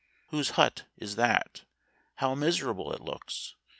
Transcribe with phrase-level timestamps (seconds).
[0.29, 1.65] Whose hut is that?
[2.15, 3.53] how miserable it looks!